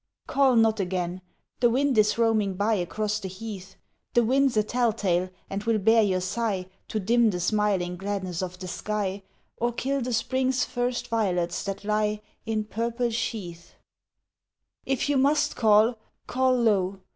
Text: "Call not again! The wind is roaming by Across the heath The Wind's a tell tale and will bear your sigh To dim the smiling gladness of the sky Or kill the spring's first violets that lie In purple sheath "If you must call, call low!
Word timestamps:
"Call 0.25 0.55
not 0.55 0.79
again! 0.79 1.21
The 1.59 1.69
wind 1.69 1.95
is 1.95 2.17
roaming 2.17 2.55
by 2.55 2.73
Across 2.73 3.19
the 3.19 3.27
heath 3.27 3.75
The 4.15 4.23
Wind's 4.23 4.57
a 4.57 4.63
tell 4.63 4.91
tale 4.93 5.29
and 5.47 5.63
will 5.63 5.77
bear 5.77 6.01
your 6.01 6.21
sigh 6.21 6.65
To 6.87 6.99
dim 6.99 7.29
the 7.29 7.39
smiling 7.39 7.97
gladness 7.97 8.41
of 8.41 8.57
the 8.57 8.67
sky 8.67 9.21
Or 9.57 9.71
kill 9.71 10.01
the 10.01 10.11
spring's 10.11 10.65
first 10.65 11.09
violets 11.09 11.63
that 11.65 11.85
lie 11.85 12.21
In 12.47 12.63
purple 12.63 13.11
sheath 13.11 13.75
"If 14.87 15.07
you 15.07 15.17
must 15.17 15.55
call, 15.55 15.99
call 16.25 16.55
low! 16.57 17.01